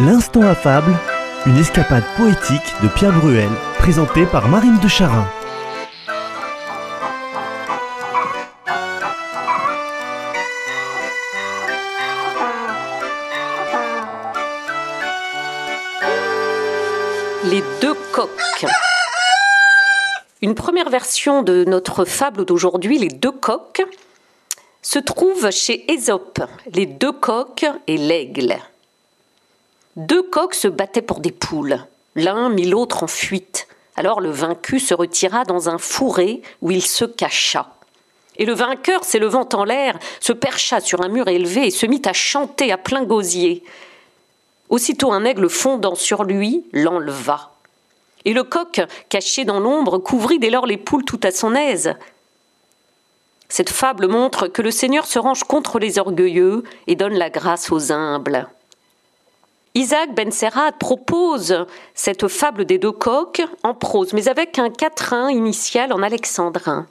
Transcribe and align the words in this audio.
L'instant 0.00 0.42
affable, 0.42 0.92
une 1.46 1.56
escapade 1.56 2.02
poétique 2.16 2.74
de 2.82 2.88
Pierre 2.88 3.12
Bruel, 3.12 3.48
présentée 3.78 4.26
par 4.26 4.48
Marine 4.48 4.80
de 4.80 4.88
Charin. 4.88 5.24
Les 17.44 17.62
deux 17.80 17.94
coqs. 18.10 18.66
Une 20.42 20.56
première 20.56 20.90
version 20.90 21.44
de 21.44 21.64
notre 21.68 22.04
fable 22.04 22.44
d'aujourd'hui, 22.44 22.98
Les 22.98 23.06
deux 23.06 23.30
coqs, 23.30 23.84
se 24.82 24.98
trouve 24.98 25.52
chez 25.52 25.88
Ésope, 25.92 26.40
Les 26.72 26.86
deux 26.86 27.12
coqs 27.12 27.66
et 27.86 27.96
l'aigle. 27.96 28.58
Deux 29.96 30.22
coqs 30.22 30.54
se 30.54 30.68
battaient 30.68 31.02
pour 31.02 31.20
des 31.20 31.30
poules. 31.30 31.78
L'un 32.16 32.48
mit 32.48 32.66
l'autre 32.66 33.02
en 33.02 33.06
fuite. 33.06 33.68
Alors 33.96 34.20
le 34.20 34.30
vaincu 34.30 34.80
se 34.80 34.94
retira 34.94 35.44
dans 35.44 35.68
un 35.68 35.78
fourré 35.78 36.42
où 36.62 36.70
il 36.70 36.84
se 36.84 37.04
cacha. 37.04 37.68
Et 38.36 38.44
le 38.44 38.54
vainqueur, 38.54 39.04
s'élevant 39.04 39.48
en 39.52 39.64
l'air, 39.64 39.96
se 40.18 40.32
percha 40.32 40.80
sur 40.80 41.02
un 41.02 41.08
mur 41.08 41.28
élevé 41.28 41.68
et 41.68 41.70
se 41.70 41.86
mit 41.86 42.02
à 42.04 42.12
chanter 42.12 42.72
à 42.72 42.78
plein 42.78 43.04
gosier. 43.04 43.62
Aussitôt 44.68 45.12
un 45.12 45.24
aigle 45.24 45.48
fondant 45.48 45.94
sur 45.94 46.24
lui 46.24 46.64
l'enleva. 46.72 47.52
Et 48.24 48.32
le 48.32 48.42
coq, 48.42 48.80
caché 49.08 49.44
dans 49.44 49.60
l'ombre, 49.60 49.98
couvrit 49.98 50.40
dès 50.40 50.50
lors 50.50 50.66
les 50.66 50.78
poules 50.78 51.04
tout 51.04 51.20
à 51.22 51.30
son 51.30 51.54
aise. 51.54 51.94
Cette 53.48 53.70
fable 53.70 54.08
montre 54.08 54.48
que 54.48 54.62
le 54.62 54.72
Seigneur 54.72 55.06
se 55.06 55.20
range 55.20 55.44
contre 55.44 55.78
les 55.78 55.98
orgueilleux 56.00 56.64
et 56.88 56.96
donne 56.96 57.14
la 57.14 57.30
grâce 57.30 57.70
aux 57.70 57.92
humbles. 57.92 58.48
Isaac 59.76 60.14
Ben 60.14 60.30
Serrat 60.30 60.70
propose 60.70 61.66
cette 61.94 62.28
fable 62.28 62.64
des 62.64 62.78
deux 62.78 62.92
coqs 62.92 63.42
en 63.64 63.74
prose, 63.74 64.12
mais 64.12 64.28
avec 64.28 64.60
un 64.60 64.70
quatrain 64.70 65.30
initial 65.30 65.92
en 65.92 66.00
alexandrin. 66.00 66.86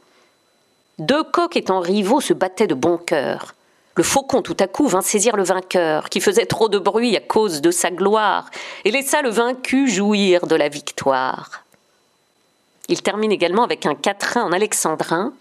Deux 1.00 1.24
coqs 1.24 1.56
étant 1.56 1.80
rivaux 1.80 2.20
se 2.20 2.34
battaient 2.34 2.68
de 2.68 2.74
bon 2.74 2.98
cœur. 2.98 3.56
Le 3.96 4.04
faucon 4.04 4.42
tout 4.42 4.58
à 4.60 4.68
coup 4.68 4.88
vint 4.88 5.02
saisir 5.02 5.38
le 5.38 5.44
vainqueur, 5.44 6.10
qui 6.10 6.20
faisait 6.20 6.46
trop 6.46 6.68
de 6.68 6.78
bruit 6.78 7.16
à 7.16 7.22
cause 7.22 7.62
de 7.62 7.72
sa 7.72 7.90
gloire, 7.90 8.50
et 8.84 8.92
laissa 8.92 9.22
le 9.22 9.30
vaincu 9.30 9.90
jouir 9.90 10.46
de 10.46 10.56
la 10.56 10.68
victoire. 10.68 11.64
Il 12.90 13.02
termine 13.02 13.32
également 13.32 13.64
avec 13.64 13.86
un 13.86 13.96
quatrain 13.96 14.44
en 14.44 14.52
alexandrin. 14.52 15.32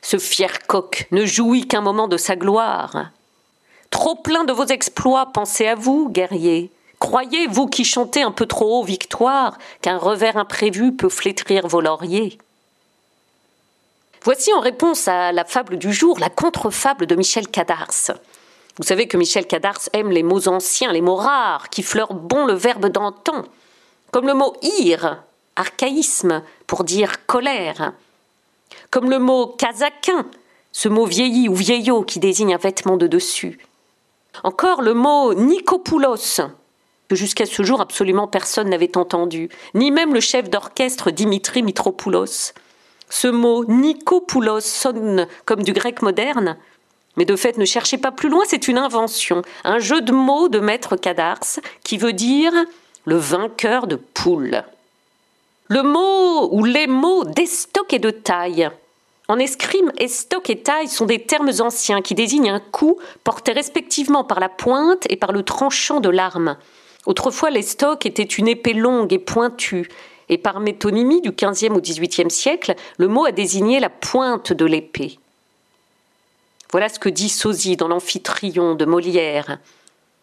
Ce 0.00 0.18
fier 0.18 0.66
coq 0.66 1.06
ne 1.12 1.24
jouit 1.24 1.68
qu'un 1.68 1.82
moment 1.82 2.08
de 2.08 2.16
sa 2.16 2.34
gloire. 2.34 3.10
Trop 3.92 4.16
plein 4.16 4.42
de 4.42 4.52
vos 4.52 4.64
exploits, 4.64 5.26
pensez 5.26 5.68
à 5.68 5.76
vous, 5.76 6.08
guerriers. 6.08 6.72
Croyez, 6.98 7.46
vous 7.46 7.66
qui 7.66 7.84
chantez 7.84 8.22
un 8.22 8.32
peu 8.32 8.46
trop 8.46 8.80
haut 8.80 8.84
victoire, 8.84 9.58
qu'un 9.82 9.98
revers 9.98 10.36
imprévu 10.36 10.96
peut 10.96 11.10
flétrir 11.10 11.68
vos 11.68 11.80
lauriers. 11.80 12.38
Voici 14.24 14.52
en 14.54 14.60
réponse 14.60 15.08
à 15.08 15.30
la 15.30 15.44
fable 15.44 15.76
du 15.76 15.92
jour 15.92 16.18
la 16.18 16.30
contre-fable 16.30 17.06
de 17.06 17.14
Michel 17.14 17.48
Cadars. 17.48 18.12
Vous 18.78 18.84
savez 18.84 19.06
que 19.06 19.18
Michel 19.18 19.46
Cadars 19.46 19.88
aime 19.92 20.10
les 20.10 20.22
mots 20.22 20.48
anciens, 20.48 20.92
les 20.92 21.02
mots 21.02 21.16
rares, 21.16 21.68
qui 21.68 21.82
fleurent 21.82 22.14
bon 22.14 22.46
le 22.46 22.54
verbe 22.54 22.86
d'antan, 22.86 23.42
comme 24.10 24.26
le 24.26 24.34
mot 24.34 24.56
ir, 24.80 25.22
archaïsme, 25.54 26.42
pour 26.66 26.84
dire 26.84 27.26
colère, 27.26 27.92
comme 28.90 29.10
le 29.10 29.18
mot 29.18 29.48
casaquin, 29.48 30.24
ce 30.72 30.88
mot 30.88 31.04
vieilli 31.04 31.50
ou 31.50 31.54
vieillot 31.54 32.02
qui 32.02 32.20
désigne 32.20 32.54
un 32.54 32.58
vêtement 32.58 32.96
de 32.96 33.06
dessus. 33.06 33.58
Encore 34.44 34.82
le 34.82 34.94
mot 34.94 35.34
Nikopoulos, 35.34 36.40
que 37.08 37.16
jusqu'à 37.16 37.46
ce 37.46 37.62
jour 37.62 37.80
absolument 37.80 38.26
personne 38.26 38.70
n'avait 38.70 38.96
entendu, 38.96 39.48
ni 39.74 39.90
même 39.90 40.14
le 40.14 40.20
chef 40.20 40.48
d'orchestre 40.48 41.10
Dimitri 41.10 41.62
Mitropoulos. 41.62 42.52
Ce 43.08 43.28
mot 43.28 43.64
Nikopoulos 43.66 44.60
sonne 44.60 45.26
comme 45.44 45.62
du 45.62 45.72
grec 45.72 46.02
moderne, 46.02 46.56
mais 47.16 47.24
de 47.24 47.36
fait 47.36 47.58
ne 47.58 47.64
cherchez 47.64 47.98
pas 47.98 48.10
plus 48.10 48.30
loin, 48.30 48.44
c'est 48.46 48.68
une 48.68 48.78
invention, 48.78 49.42
un 49.64 49.78
jeu 49.78 50.00
de 50.00 50.12
mots 50.12 50.48
de 50.48 50.60
maître 50.60 50.96
Cadars 50.96 51.60
qui 51.84 51.98
veut 51.98 52.14
dire 52.14 52.52
le 53.04 53.16
vainqueur 53.16 53.86
de 53.86 53.96
poule. 53.96 54.64
Le 55.68 55.82
mot 55.82 56.48
ou 56.52 56.64
les 56.64 56.86
mots 56.86 57.24
d'estoc 57.24 57.92
et 57.92 57.98
de 57.98 58.10
taille 58.10 58.70
en 59.32 59.38
escrime, 59.38 59.90
estoc 59.98 60.50
et 60.50 60.60
taille 60.60 60.88
sont 60.88 61.06
des 61.06 61.22
termes 61.22 61.52
anciens 61.60 62.02
qui 62.02 62.14
désignent 62.14 62.50
un 62.50 62.60
coup 62.60 62.98
porté 63.24 63.52
respectivement 63.52 64.24
par 64.24 64.40
la 64.40 64.50
pointe 64.50 65.06
et 65.08 65.16
par 65.16 65.32
le 65.32 65.42
tranchant 65.42 66.00
de 66.00 66.10
l'arme. 66.10 66.58
Autrefois, 67.06 67.48
l'estoc 67.48 68.04
était 68.04 68.22
une 68.24 68.46
épée 68.46 68.74
longue 68.74 69.10
et 69.10 69.18
pointue, 69.18 69.88
et 70.28 70.36
par 70.36 70.60
métonymie 70.60 71.22
du 71.22 71.30
XVe 71.32 71.72
au 71.72 71.80
XVIIIe 71.80 72.30
siècle, 72.30 72.74
le 72.98 73.08
mot 73.08 73.24
a 73.24 73.32
désigné 73.32 73.80
la 73.80 73.88
pointe 73.88 74.52
de 74.52 74.66
l'épée. 74.66 75.18
Voilà 76.70 76.90
ce 76.90 76.98
que 76.98 77.08
dit 77.08 77.30
Sosie 77.30 77.78
dans 77.78 77.88
l'Amphitryon 77.88 78.74
de 78.74 78.84
Molière. 78.84 79.60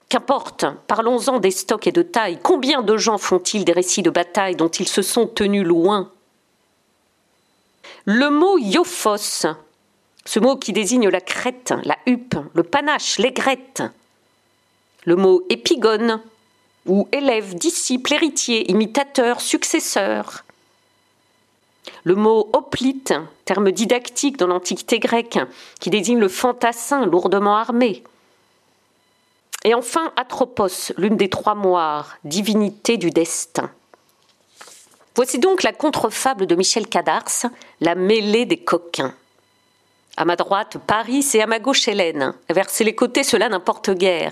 Qu'importe, 0.10 0.66
parlons-en 0.86 1.40
des 1.40 1.50
stocks 1.50 1.88
et 1.88 1.92
de 1.92 2.04
taille. 2.04 2.38
Combien 2.44 2.84
de 2.84 2.96
gens 2.96 3.18
font-ils 3.18 3.66
des 3.66 3.74
récits 3.74 4.04
de 4.04 4.12
bataille 4.12 4.56
dont 4.56 4.70
ils 4.70 4.88
se 4.88 5.02
sont 5.02 5.26
tenus 5.26 5.66
loin? 5.66 6.12
Le 8.06 8.30
mot 8.30 8.58
iophos, 8.58 9.46
ce 10.26 10.40
mot 10.40 10.58
qui 10.58 10.74
désigne 10.74 11.10
la 11.10 11.22
crête, 11.22 11.74
la 11.84 11.98
huppe, 12.06 12.36
le 12.54 12.64
panache, 12.64 13.18
l'aigrette. 13.18 13.84
Le 15.06 15.16
mot 15.16 15.44
épigone, 15.50 16.22
ou 16.86 17.08
élève, 17.12 17.56
disciple, 17.56 18.14
héritier, 18.14 18.70
imitateur, 18.70 19.42
successeur. 19.42 20.44
Le 22.04 22.16
mot 22.16 22.50
hoplite, 22.54 23.14
terme 23.46 23.72
didactique 23.72 24.38
dans 24.38 24.48
l'Antiquité 24.48 25.00
grecque, 25.00 25.40
qui 25.80 25.90
désigne 25.90 26.20
le 26.20 26.28
fantassin 26.28 27.06
lourdement 27.06 27.58
armé. 27.58 28.04
Et 29.64 29.74
enfin, 29.74 30.14
Atropos, 30.16 30.94
l'une 30.98 31.18
des 31.18 31.30
trois 31.30 31.56
moires, 31.56 32.18
divinité 32.24 32.98
du 32.98 33.10
destin. 33.10 33.72
Voici 35.20 35.38
donc 35.38 35.64
la 35.64 35.74
contrefable 35.74 36.46
de 36.46 36.56
Michel 36.56 36.88
Cadars, 36.88 37.48
la 37.82 37.94
mêlée 37.94 38.46
des 38.46 38.56
coquins. 38.56 39.14
À 40.16 40.24
ma 40.24 40.38
droite, 40.38 40.78
Paris 40.88 41.28
et 41.34 41.42
à 41.42 41.46
ma 41.46 41.60
gauche, 41.60 41.90
Hélène. 41.90 42.34
Verser 42.50 42.86
les 42.86 42.96
côtés, 42.96 43.26
cela 43.26 43.50
n'importe 43.50 43.90
guère. 43.90 44.32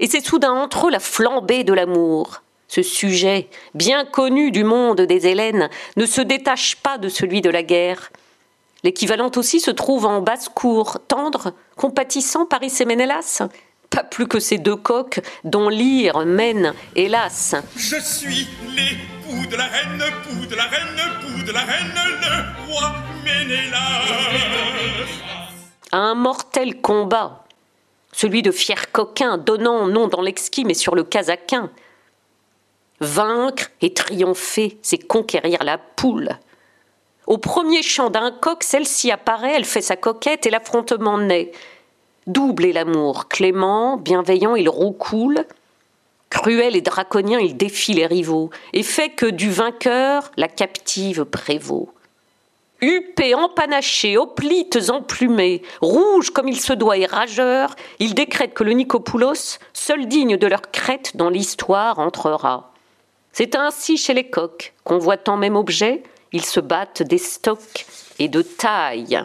Et 0.00 0.06
c'est 0.06 0.24
soudain 0.24 0.52
entre 0.52 0.86
eux 0.86 0.90
la 0.90 1.00
flambée 1.00 1.64
de 1.64 1.74
l'amour. 1.74 2.40
Ce 2.66 2.80
sujet, 2.80 3.50
bien 3.74 4.06
connu 4.06 4.50
du 4.50 4.64
monde 4.64 5.02
des 5.02 5.26
Hélènes, 5.26 5.68
ne 5.98 6.06
se 6.06 6.22
détache 6.22 6.76
pas 6.76 6.96
de 6.96 7.10
celui 7.10 7.42
de 7.42 7.50
la 7.50 7.62
guerre. 7.62 8.10
L'équivalent 8.84 9.30
aussi 9.36 9.60
se 9.60 9.70
trouve 9.70 10.06
en 10.06 10.22
basse-cour, 10.22 10.96
tendre, 11.08 11.52
compatissant 11.76 12.46
Paris 12.46 12.72
et 12.80 12.86
Ménélas. 12.86 13.42
Pas 13.90 14.02
plus 14.02 14.26
que 14.26 14.40
ces 14.40 14.56
deux 14.56 14.76
coqs 14.76 15.20
dont 15.44 15.68
l'ire 15.68 16.24
mène, 16.24 16.72
hélas. 16.96 17.54
Je 17.76 18.00
suis 18.00 18.48
les 18.74 19.11
de 19.50 19.56
la 19.56 19.64
reine, 19.64 20.04
pou 20.24 20.46
de 20.46 20.54
la 20.54 20.64
reine, 20.64 21.02
pou 21.20 21.42
de 21.42 21.52
la 21.52 21.60
reine, 21.60 21.92
le 22.22 22.72
roi. 22.72 22.92
Un 25.94 26.14
mortel 26.14 26.80
combat, 26.80 27.44
celui 28.12 28.42
de 28.42 28.50
fiers 28.50 28.90
coquins 28.92 29.36
donnant 29.36 29.86
nom 29.88 30.08
dans 30.08 30.22
l'exquis 30.22 30.64
mais 30.64 30.74
sur 30.74 30.94
le 30.94 31.04
casaquin. 31.04 31.70
Vaincre 33.00 33.70
et 33.80 33.92
triompher, 33.92 34.78
c'est 34.82 35.06
conquérir 35.06 35.64
la 35.64 35.76
poule. 35.76 36.30
Au 37.26 37.36
premier 37.36 37.82
chant 37.82 38.10
d'un 38.10 38.30
coq, 38.30 38.62
celle-ci 38.62 39.10
apparaît, 39.10 39.54
elle 39.56 39.64
fait 39.64 39.82
sa 39.82 39.96
coquette 39.96 40.46
et 40.46 40.50
l'affrontement 40.50 41.18
naît. 41.18 41.52
Double 42.26 42.66
est 42.66 42.72
l'amour, 42.72 43.28
clément, 43.28 43.96
bienveillant, 43.96 44.54
il 44.54 44.68
roucoule. 44.68 45.44
Cruel 46.32 46.76
et 46.76 46.80
draconien, 46.80 47.38
il 47.40 47.58
défie 47.58 47.92
les 47.92 48.06
rivaux 48.06 48.48
et 48.72 48.82
fait 48.82 49.10
que 49.10 49.26
du 49.26 49.50
vainqueur 49.50 50.30
la 50.38 50.48
captive 50.48 51.26
prévaut. 51.26 51.92
Huppé, 52.80 53.34
empanaché, 53.34 54.16
hoplites 54.16 54.88
emplumés, 54.88 55.60
rouge 55.82 56.30
comme 56.30 56.48
il 56.48 56.58
se 56.58 56.72
doit 56.72 56.96
et 56.96 57.04
rageur, 57.04 57.76
il 57.98 58.14
décrète 58.14 58.54
que 58.54 58.64
le 58.64 58.72
Nicopoulos, 58.72 59.58
seul 59.74 60.06
digne 60.06 60.38
de 60.38 60.46
leur 60.46 60.62
crête 60.70 61.18
dans 61.18 61.28
l'histoire, 61.28 61.98
entrera. 61.98 62.72
C'est 63.34 63.54
ainsi 63.54 63.98
chez 63.98 64.14
les 64.14 64.30
coqs, 64.30 64.72
convoitant 64.84 65.36
même 65.36 65.54
objet, 65.54 66.02
ils 66.32 66.46
se 66.46 66.60
battent 66.60 67.02
des 67.02 67.18
stocks 67.18 67.84
et 68.18 68.28
de 68.28 68.40
taille. 68.40 69.22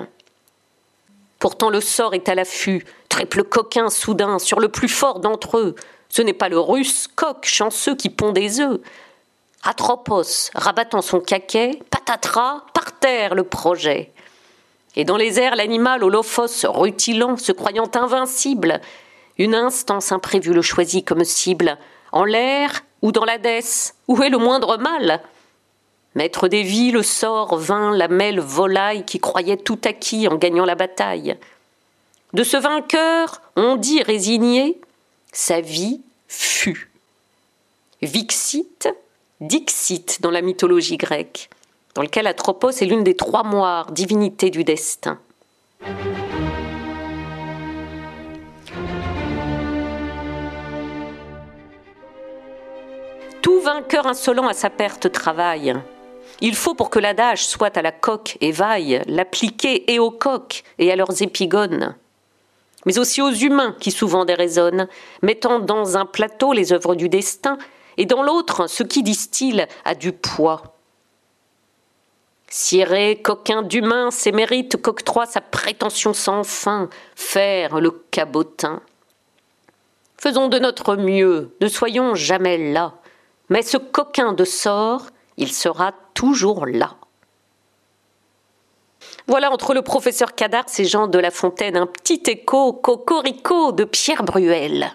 Pourtant 1.40 1.70
le 1.70 1.80
sort 1.80 2.14
est 2.14 2.28
à 2.28 2.36
l'affût, 2.36 2.86
triple 3.08 3.46
coquin 3.46 3.90
soudain 3.90 4.40
sur 4.40 4.60
le 4.60 4.68
plus 4.68 4.90
fort 4.90 5.22
d'entre 5.22 5.58
eux, 5.58 5.76
ce 6.10 6.22
n'est 6.22 6.34
pas 6.34 6.50
le 6.50 6.60
russe 6.60 7.08
coq 7.08 7.46
chanceux 7.46 7.96
qui 7.96 8.10
pond 8.10 8.32
des 8.32 8.60
œufs. 8.60 8.80
Atropos, 9.64 10.50
rabattant 10.56 11.02
son 11.02 11.20
caquet, 11.20 11.80
patatras, 11.90 12.64
par 12.74 12.98
terre 13.00 13.36
le 13.36 13.44
projet. 13.44 14.12
Et 14.96 15.04
dans 15.04 15.18
les 15.18 15.40
airs, 15.40 15.56
l'animal 15.56 16.04
holophos 16.04 16.66
rutilant, 16.66 17.38
se 17.38 17.52
croyant 17.52 17.90
invincible, 17.96 18.82
une 19.38 19.56
instance 19.56 20.12
imprévue 20.12 20.54
le 20.54 20.62
choisit 20.62 21.06
comme 21.06 21.24
cible, 21.24 21.78
En 22.12 22.24
l'air 22.24 22.82
ou 23.02 23.12
dans 23.12 23.26
l'Hadès 23.26 23.94
Où 24.08 24.24
est 24.24 24.30
le 24.30 24.38
moindre 24.38 24.78
mal? 24.78 25.22
Maître 26.16 26.48
des 26.48 26.64
villes, 26.64 27.04
sort, 27.04 27.58
vint 27.58 27.96
la 27.96 28.08
mêle 28.08 28.40
volaille 28.40 29.06
qui 29.06 29.20
croyait 29.20 29.58
tout 29.58 29.80
acquis 29.86 30.28
en 30.28 30.36
gagnant 30.36 30.66
la 30.66 30.74
bataille. 30.74 31.38
De 32.34 32.44
ce 32.44 32.58
vainqueur, 32.58 33.42
on 33.56 33.76
dit 33.76 34.02
résigné, 34.02 34.82
sa 35.38 35.62
vie 35.62 36.02
fut. 36.28 36.90
Vixit, 38.02 38.90
Dixit 39.40 40.20
dans 40.20 40.32
la 40.32 40.42
mythologie 40.42 40.98
grecque, 40.98 41.52
dans 41.94 42.02
lequel 42.02 42.26
Atropos 42.26 42.72
est 42.72 42.86
l'une 42.86 43.04
des 43.04 43.16
trois 43.16 43.44
moires, 43.44 43.92
divinités 43.92 44.50
du 44.50 44.64
destin. 44.64 45.20
Tout 53.44 53.62
vainqueur 53.62 54.08
insolent 54.08 54.48
à 54.48 54.54
sa 54.54 54.72
perte 54.72 55.12
travaille. 55.12 55.76
Il 56.42 56.56
faut 56.56 56.74
pour 56.74 56.90
que 56.90 56.98
l'adage 56.98 57.46
soit 57.46 57.78
à 57.78 57.84
la 57.84 57.92
coque 57.92 58.40
et 58.42 58.52
vaille, 58.52 59.04
l'appliquer 59.06 59.94
et 59.94 60.00
aux 60.00 60.12
coques 60.12 60.64
et 60.80 60.92
à 60.92 60.96
leurs 60.96 61.22
épigones 61.22 61.96
mais 62.86 63.00
aussi 63.00 63.22
aux 63.22 63.32
humains 63.32 63.76
qui 63.80 63.92
souvent 63.92 64.26
déraisonnent, 64.26 64.88
mettant 65.22 65.60
dans 65.60 65.98
un 65.98 66.06
plateau 66.06 66.54
les 66.54 66.74
œuvres 66.74 66.96
du 66.96 67.10
destin, 67.10 67.58
et 67.98 68.06
dans 68.06 68.24
l'autre 68.24 68.68
ce 68.68 68.84
qui, 68.84 69.04
disent-ils, 69.04 69.68
a 69.86 69.96
du 69.96 70.12
poids. 70.14 70.76
Ciré, 72.50 73.22
coquin 73.22 73.62
d'humain, 73.62 74.10
ses 74.10 74.32
mérites 74.32 74.82
qu'octroie 74.82 75.26
sa 75.26 75.42
prétention 75.42 76.14
sans 76.14 76.44
fin, 76.44 76.90
faire 77.16 77.82
le 77.82 77.92
cabotin. 77.92 78.82
Faisons 80.18 80.48
de 80.48 80.58
notre 80.58 80.96
mieux, 80.96 81.56
ne 81.60 81.68
soyons 81.68 82.16
jamais 82.16 82.72
là, 82.72 82.94
mais 83.50 83.62
ce 83.62 83.78
coquin 83.78 84.34
de 84.34 84.46
sort, 84.46 85.08
il 85.36 85.52
sera 85.52 85.92
toujours 86.14 86.66
là. 86.66 86.96
Voilà 89.28 89.52
entre 89.52 89.74
le 89.74 89.82
professeur 89.82 90.36
Cadar 90.36 90.64
et 90.78 90.86
Jean 90.86 91.08
de 91.08 91.20
La 91.20 91.32
Fontaine 91.32 91.76
un 91.76 91.86
petit 91.86 92.24
écho 92.28 92.72
cocorico 92.72 93.74
de 93.74 93.84
Pierre 93.84 94.24
Bruel. 94.24 94.90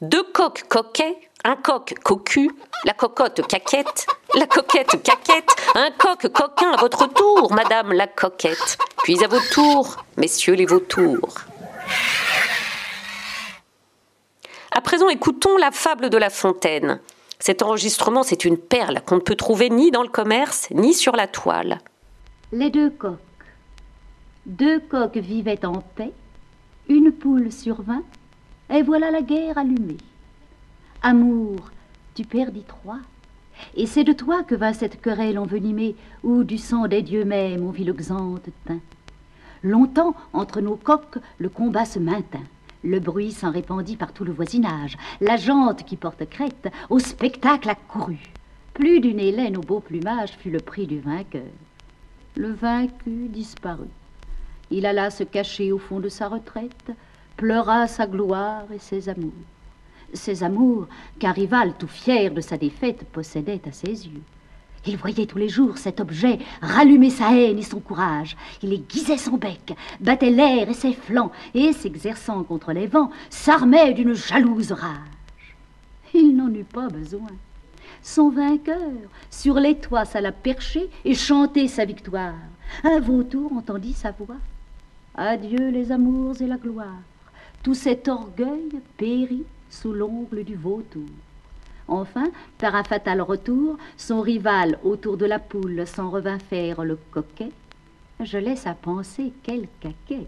Deux 0.00 0.22
coqs 0.22 0.62
coquets, 0.68 1.16
un 1.42 1.56
coq 1.56 1.94
cocu, 2.04 2.52
la 2.84 2.92
cocotte 2.92 3.44
caquette, 3.48 4.06
la 4.34 4.46
coquette 4.46 5.02
caquette, 5.02 5.50
un 5.74 5.90
coq 5.90 6.28
coquin 6.28 6.70
à 6.70 6.76
votre 6.76 7.08
tour, 7.08 7.52
madame 7.52 7.92
la 7.92 8.06
coquette, 8.06 8.78
puis 9.02 9.24
à 9.24 9.26
vos 9.26 9.40
tours, 9.52 10.04
messieurs 10.16 10.54
les 10.54 10.66
vautours. 10.66 11.34
À 14.70 14.80
présent, 14.80 15.08
écoutons 15.08 15.56
la 15.56 15.72
fable 15.72 16.08
de 16.08 16.18
La 16.18 16.30
Fontaine. 16.30 17.00
Cet 17.40 17.62
enregistrement, 17.62 18.22
c'est 18.22 18.44
une 18.44 18.58
perle 18.58 19.02
qu'on 19.04 19.16
ne 19.16 19.20
peut 19.20 19.34
trouver 19.34 19.70
ni 19.70 19.90
dans 19.90 20.02
le 20.02 20.08
commerce, 20.08 20.68
ni 20.70 20.94
sur 20.94 21.16
la 21.16 21.26
toile. 21.26 21.80
Les 22.56 22.70
deux 22.70 22.88
coqs. 22.88 23.18
Deux 24.46 24.78
coqs 24.78 25.16
vivaient 25.16 25.66
en 25.66 25.80
paix, 25.80 26.12
une 26.88 27.10
poule 27.10 27.50
survint, 27.50 28.04
et 28.70 28.82
voilà 28.82 29.10
la 29.10 29.22
guerre 29.22 29.58
allumée. 29.58 29.96
Amour, 31.02 31.72
tu 32.14 32.22
perdis 32.22 32.62
trois, 32.62 33.00
et 33.74 33.86
c'est 33.86 34.04
de 34.04 34.12
toi 34.12 34.44
que 34.44 34.54
va 34.54 34.72
cette 34.72 35.00
querelle 35.00 35.40
envenimée, 35.40 35.96
où 36.22 36.44
du 36.44 36.56
sang 36.56 36.86
des 36.86 37.02
dieux 37.02 37.24
mêmes 37.24 37.66
on 37.66 37.72
vit 37.72 37.82
le 37.82 37.92
xanthe 37.92 38.48
teint. 38.64 38.78
Longtemps, 39.64 40.14
entre 40.32 40.60
nos 40.60 40.76
coqs, 40.76 41.18
le 41.38 41.48
combat 41.48 41.84
se 41.84 41.98
maintint. 41.98 42.46
Le 42.84 43.00
bruit 43.00 43.32
s'en 43.32 43.50
répandit 43.50 43.96
par 43.96 44.12
tout 44.12 44.22
le 44.22 44.32
voisinage. 44.32 44.96
La 45.20 45.36
jante 45.36 45.84
qui 45.84 45.96
porte 45.96 46.24
crête 46.30 46.68
au 46.88 47.00
spectacle 47.00 47.68
accourut. 47.68 48.30
Plus 48.74 49.00
d'une 49.00 49.18
hélène 49.18 49.56
au 49.56 49.62
beau 49.62 49.80
plumage 49.80 50.36
fut 50.38 50.50
le 50.50 50.60
prix 50.60 50.86
du 50.86 51.00
vainqueur 51.00 51.42
le 52.36 52.52
vaincu 52.52 53.28
disparut. 53.28 53.90
Il 54.70 54.86
alla 54.86 55.10
se 55.10 55.22
cacher 55.24 55.72
au 55.72 55.78
fond 55.78 56.00
de 56.00 56.08
sa 56.08 56.28
retraite, 56.28 56.90
pleura 57.36 57.86
sa 57.86 58.06
gloire 58.06 58.64
et 58.72 58.78
ses 58.78 59.08
amours. 59.08 59.32
Ses 60.12 60.42
amours 60.42 60.86
qu'un 61.18 61.32
rival 61.32 61.74
tout 61.78 61.88
fier 61.88 62.32
de 62.32 62.40
sa 62.40 62.56
défaite 62.56 63.04
possédait 63.12 63.60
à 63.68 63.72
ses 63.72 64.06
yeux. 64.06 64.22
Il 64.86 64.96
voyait 64.96 65.26
tous 65.26 65.38
les 65.38 65.48
jours 65.48 65.78
cet 65.78 66.00
objet 66.00 66.38
rallumer 66.60 67.10
sa 67.10 67.34
haine 67.34 67.58
et 67.58 67.62
son 67.62 67.80
courage. 67.80 68.36
Il 68.62 68.72
aiguisait 68.72 69.16
son 69.16 69.36
bec, 69.36 69.74
battait 70.00 70.30
l'air 70.30 70.68
et 70.68 70.74
ses 70.74 70.92
flancs, 70.92 71.32
et, 71.54 71.72
s'exerçant 71.72 72.42
contre 72.42 72.72
les 72.72 72.86
vents, 72.86 73.10
s'armait 73.30 73.94
d'une 73.94 74.14
jalouse 74.14 74.72
rage. 74.72 75.56
Il 76.12 76.36
n'en 76.36 76.52
eut 76.52 76.64
pas 76.64 76.88
besoin 76.88 77.28
son 78.04 78.28
vainqueur, 78.28 78.92
sur 79.30 79.54
les 79.54 79.76
toits 79.76 80.04
s'alla 80.04 80.30
percher 80.30 80.90
et 81.06 81.14
chanter 81.14 81.66
sa 81.68 81.86
victoire. 81.86 82.34
Un 82.84 83.00
vautour 83.00 83.52
entendit 83.54 83.94
sa 83.94 84.12
voix. 84.12 84.36
Adieu 85.14 85.70
les 85.70 85.90
amours 85.90 86.40
et 86.42 86.46
la 86.46 86.58
gloire. 86.58 87.00
Tout 87.62 87.74
cet 87.74 88.06
orgueil 88.08 88.82
périt 88.98 89.46
sous 89.70 89.94
l'ongle 89.94 90.44
du 90.44 90.54
vautour. 90.54 91.08
Enfin, 91.88 92.26
par 92.58 92.74
un 92.74 92.84
fatal 92.84 93.22
retour, 93.22 93.78
son 93.96 94.20
rival 94.20 94.78
autour 94.84 95.16
de 95.16 95.24
la 95.24 95.38
poule 95.38 95.86
s'en 95.86 96.10
revint 96.10 96.38
faire 96.38 96.84
le 96.84 96.98
coquet. 97.10 97.52
Je 98.20 98.36
laisse 98.36 98.66
à 98.66 98.74
penser 98.74 99.32
quel 99.42 99.66
caquet, 99.80 100.26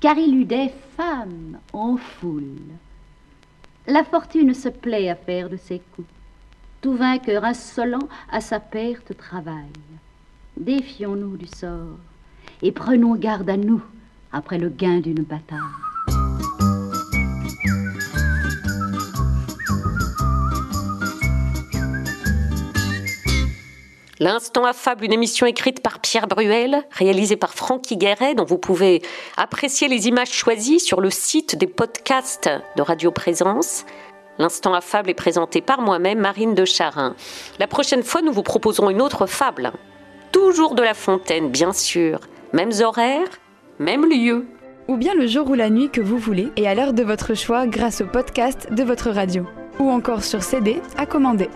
car 0.00 0.16
il 0.16 0.34
eut 0.34 0.46
des 0.46 0.70
femmes 0.96 1.58
en 1.74 1.98
foule. 1.98 2.56
La 3.86 4.04
fortune 4.04 4.54
se 4.54 4.70
plaît 4.70 5.10
à 5.10 5.16
faire 5.16 5.50
de 5.50 5.56
ses 5.58 5.80
coups 5.94 6.08
tout 6.80 6.94
vainqueur 6.94 7.44
insolent 7.44 8.08
à 8.30 8.40
sa 8.40 8.60
perte 8.60 9.16
travaille. 9.16 9.54
Défions-nous 10.56 11.36
du 11.36 11.46
sort 11.46 11.98
et 12.62 12.72
prenons 12.72 13.14
garde 13.14 13.50
à 13.50 13.56
nous 13.56 13.82
après 14.32 14.58
le 14.58 14.68
gain 14.68 15.00
d'une 15.00 15.22
bataille. 15.22 15.58
L'Instant 24.22 24.66
affable, 24.66 25.06
une 25.06 25.14
émission 25.14 25.46
écrite 25.46 25.80
par 25.80 25.98
Pierre 25.98 26.26
Bruel, 26.26 26.84
réalisée 26.90 27.36
par 27.36 27.54
Francky 27.54 27.96
Guéret, 27.96 28.34
dont 28.34 28.44
vous 28.44 28.58
pouvez 28.58 29.00
apprécier 29.38 29.88
les 29.88 30.08
images 30.08 30.30
choisies 30.30 30.78
sur 30.78 31.00
le 31.00 31.08
site 31.08 31.56
des 31.56 31.66
podcasts 31.66 32.50
de 32.76 32.82
Radio 32.82 33.10
Présence. 33.12 33.86
L'instant 34.40 34.72
affable 34.72 35.10
est 35.10 35.14
présenté 35.14 35.60
par 35.60 35.82
moi-même, 35.82 36.18
Marine 36.18 36.54
de 36.54 36.64
Charin. 36.64 37.14
La 37.58 37.66
prochaine 37.66 38.02
fois, 38.02 38.22
nous 38.22 38.32
vous 38.32 38.42
proposerons 38.42 38.88
une 38.88 39.02
autre 39.02 39.26
fable. 39.26 39.70
Toujours 40.32 40.74
de 40.74 40.82
La 40.82 40.94
Fontaine, 40.94 41.50
bien 41.50 41.74
sûr. 41.74 42.20
Mêmes 42.54 42.72
horaires, 42.82 43.28
même 43.78 44.08
lieu. 44.08 44.46
Ou 44.88 44.96
bien 44.96 45.12
le 45.12 45.26
jour 45.26 45.50
ou 45.50 45.54
la 45.54 45.68
nuit 45.68 45.90
que 45.90 46.00
vous 46.00 46.16
voulez 46.16 46.48
et 46.56 46.66
à 46.66 46.74
l'heure 46.74 46.94
de 46.94 47.02
votre 47.02 47.34
choix 47.34 47.66
grâce 47.66 48.00
au 48.00 48.06
podcast 48.06 48.72
de 48.72 48.82
votre 48.82 49.10
radio. 49.10 49.44
Ou 49.78 49.90
encore 49.90 50.24
sur 50.24 50.42
CD 50.42 50.80
à 50.96 51.04
commander. 51.04 51.50